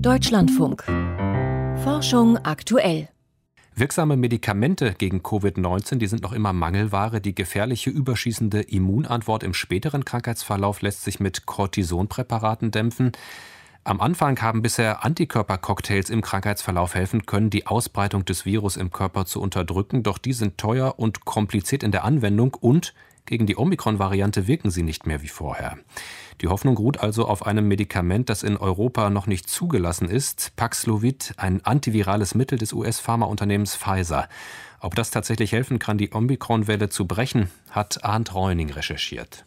[0.00, 0.84] Deutschlandfunk.
[1.82, 3.08] Forschung aktuell.
[3.74, 7.20] Wirksame Medikamente gegen Covid-19, die sind noch immer Mangelware.
[7.20, 13.12] Die gefährliche überschießende Immunantwort im späteren Krankheitsverlauf lässt sich mit Cortisonpräparaten dämpfen.
[13.84, 19.26] Am Anfang haben bisher Antikörpercocktails im Krankheitsverlauf helfen können, die Ausbreitung des Virus im Körper
[19.26, 22.94] zu unterdrücken, doch die sind teuer und kompliziert in der Anwendung und
[23.26, 25.78] gegen die Omikron-Variante wirken sie nicht mehr wie vorher.
[26.40, 31.34] Die Hoffnung ruht also auf einem Medikament, das in Europa noch nicht zugelassen ist, Paxlovid,
[31.36, 34.28] ein antivirales Mittel des US-Pharmaunternehmens Pfizer.
[34.80, 39.46] Ob das tatsächlich helfen kann, die Omikron-Welle zu brechen, hat Arndt Reuning recherchiert.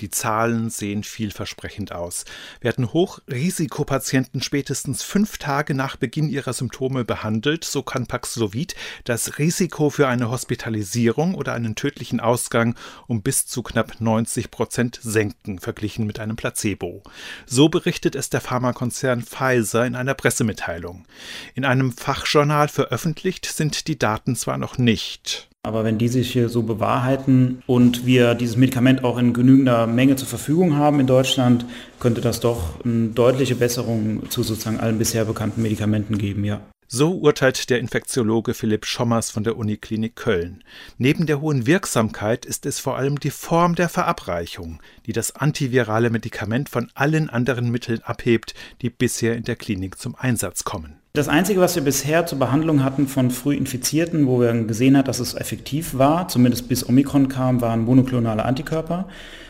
[0.00, 2.24] Die Zahlen sehen vielversprechend aus.
[2.60, 8.74] Werden Hochrisikopatienten spätestens fünf Tage nach Beginn ihrer Symptome behandelt, so kann Paxlovid
[9.04, 12.74] das Risiko für eine Hospitalisierung oder einen tödlichen Ausgang
[13.06, 17.02] um bis zu knapp 90 Prozent senken, verglichen mit einem Placebo.
[17.46, 21.06] So berichtet es der Pharmakonzern Pfizer in einer Pressemitteilung.
[21.54, 25.48] In einem Fachjournal veröffentlicht sind die Daten zwar noch nicht.
[25.66, 30.14] Aber wenn die sich hier so bewahrheiten und wir dieses Medikament auch in genügender Menge
[30.14, 31.66] zur Verfügung haben in Deutschland,
[31.98, 36.60] könnte das doch eine deutliche Besserung zu sozusagen allen bisher bekannten Medikamenten geben, ja.
[36.86, 40.62] So urteilt der Infektiologe Philipp Schommers von der Uniklinik Köln.
[40.98, 46.10] Neben der hohen Wirksamkeit ist es vor allem die Form der Verabreichung, die das antivirale
[46.10, 51.00] Medikament von allen anderen Mitteln abhebt, die bisher in der Klinik zum Einsatz kommen.
[51.16, 55.18] Das Einzige, was wir bisher zur Behandlung hatten von Frühinfizierten, wo wir gesehen haben, dass
[55.18, 59.08] es effektiv war, zumindest bis Omikron kam, waren monoklonale Antikörper.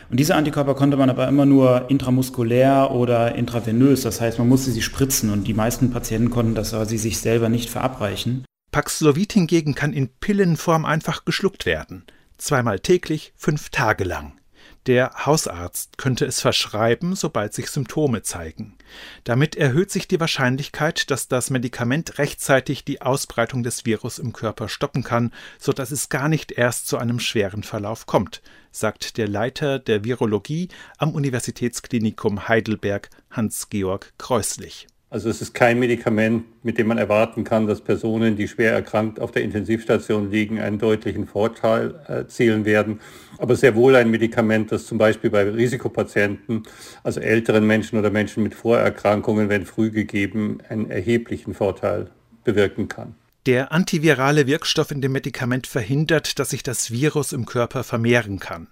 [0.09, 4.71] Und diese Antikörper konnte man aber immer nur intramuskulär oder intravenös, das heißt, man musste
[4.71, 8.45] sie spritzen und die meisten Patienten konnten das aber sie sich selber nicht verabreichen.
[8.71, 12.05] Paxlovid hingegen kann in Pillenform einfach geschluckt werden.
[12.37, 14.39] Zweimal täglich, fünf Tage lang.
[14.87, 18.77] Der Hausarzt könnte es verschreiben, sobald sich Symptome zeigen.
[19.25, 24.69] Damit erhöht sich die Wahrscheinlichkeit, dass das Medikament rechtzeitig die Ausbreitung des Virus im Körper
[24.69, 28.41] stoppen kann, so dass es gar nicht erst zu einem schweren Verlauf kommt,
[28.71, 34.87] sagt der Leiter der Virologie am Universitätsklinikum Heidelberg Hans-Georg Kreuslich.
[35.09, 39.21] Also es ist kein Medikament, mit dem man erwarten kann, dass Personen, die schwer erkrankt
[39.21, 42.99] auf der Intensivstation liegen, einen deutlichen Vorteil erzielen werden.
[43.37, 46.63] Aber sehr wohl ein Medikament, das zum Beispiel bei Risikopatienten,
[47.03, 52.09] also älteren Menschen oder Menschen mit Vorerkrankungen, wenn früh gegeben, einen erheblichen Vorteil
[52.43, 53.15] bewirken kann.
[53.47, 58.67] Der antivirale Wirkstoff in dem Medikament verhindert, dass sich das Virus im Körper vermehren kann.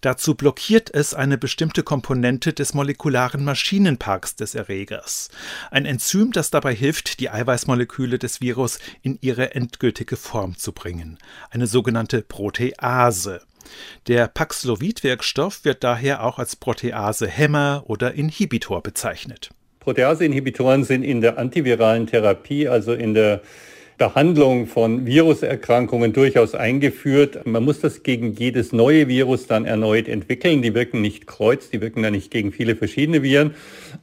[0.00, 5.28] Dazu blockiert es eine bestimmte Komponente des molekularen Maschinenparks des Erregers.
[5.72, 11.18] Ein Enzym, das dabei hilft, die Eiweißmoleküle des Virus in ihre endgültige Form zu bringen.
[11.50, 13.40] Eine sogenannte Protease.
[14.06, 19.50] Der Paxlovid-Wirkstoff wird daher auch als Protease-Hämmer oder Inhibitor bezeichnet.
[19.80, 23.42] Protease-Inhibitoren sind in der antiviralen Therapie, also in der
[24.02, 27.46] Behandlung von Viruserkrankungen durchaus eingeführt.
[27.46, 30.60] Man muss das gegen jedes neue Virus dann erneut entwickeln.
[30.60, 33.54] Die wirken nicht kreuz, die wirken dann nicht gegen viele verschiedene Viren.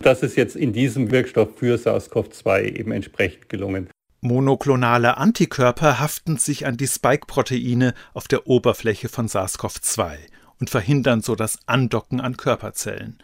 [0.01, 3.89] Das ist jetzt in diesem Wirkstoff für SARS-CoV-2 eben entsprechend gelungen.
[4.21, 10.15] Monoklonale Antikörper haften sich an die Spike-Proteine auf der Oberfläche von SARS-CoV-2
[10.59, 13.17] und verhindern so das Andocken an Körperzellen.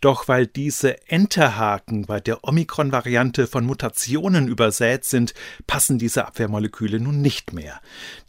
[0.00, 5.34] Doch weil diese Enterhaken bei der Omikron-Variante von Mutationen übersät sind,
[5.66, 7.80] passen diese Abwehrmoleküle nun nicht mehr.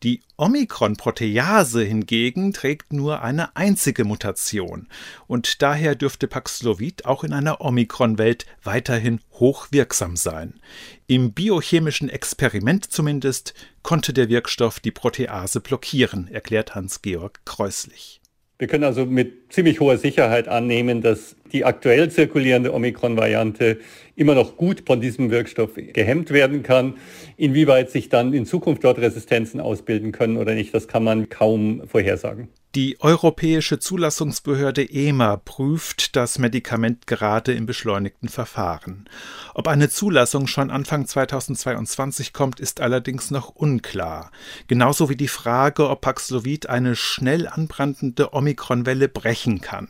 [0.01, 4.87] Die Omikron-Protease hingegen trägt nur eine einzige Mutation
[5.27, 10.59] und daher dürfte Paxlovid auch in einer Omikron-Welt weiterhin hochwirksam sein.
[11.05, 13.53] Im biochemischen Experiment zumindest
[13.83, 18.22] konnte der Wirkstoff die Protease blockieren, erklärt Hans-Georg Kreuslich.
[18.59, 23.79] Wir können also mit ziemlich hoher Sicherheit annehmen, dass die aktuell zirkulierende Omikron-Variante
[24.15, 26.95] immer noch gut von diesem Wirkstoff gehemmt werden kann.
[27.35, 31.81] Inwieweit sich dann in Zukunft dort Resistenzen ausbilden können oder nicht, das kann man kaum
[31.87, 32.47] vorhersagen.
[32.75, 39.07] Die Europäische Zulassungsbehörde EMA prüft das Medikament gerade im beschleunigten Verfahren.
[39.53, 44.31] Ob eine Zulassung schon Anfang 2022 kommt, ist allerdings noch unklar.
[44.65, 49.89] Genauso wie die Frage, ob Paxlovid eine schnell anbrandende Omikronwelle brechen kann.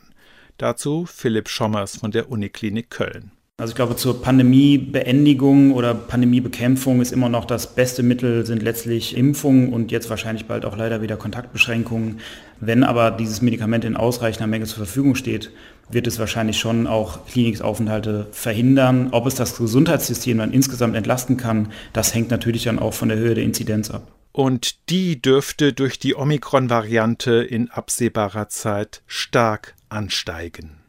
[0.58, 3.32] Dazu Philipp Schommers von der Uniklinik Köln.
[3.56, 9.16] Also ich glaube, zur Pandemiebeendigung oder Pandemiebekämpfung ist immer noch das beste Mittel, sind letztlich
[9.16, 12.18] Impfungen und jetzt wahrscheinlich bald auch leider wieder Kontaktbeschränkungen.
[12.58, 15.52] Wenn aber dieses Medikament in ausreichender Menge zur Verfügung steht,
[15.88, 19.10] wird es wahrscheinlich schon auch Klinikaufenthalte verhindern.
[19.12, 23.18] Ob es das Gesundheitssystem dann insgesamt entlasten kann, das hängt natürlich dann auch von der
[23.18, 24.10] Höhe der Inzidenz ab.
[24.32, 30.83] Und die dürfte durch die Omikron-Variante in absehbarer Zeit stark ansteigen.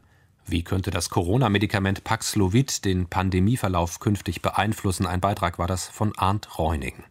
[0.48, 5.04] Wie könnte das Corona-Medikament Paxlovid den Pandemieverlauf künftig beeinflussen?
[5.04, 7.02] Ein Beitrag war das von Arndt Reuning.